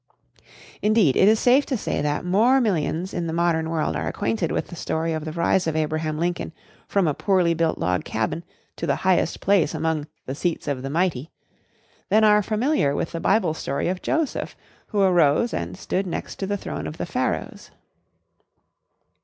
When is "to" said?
1.67-1.77, 8.77-8.87, 16.37-16.47